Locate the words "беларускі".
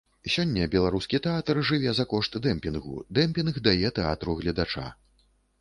0.75-1.19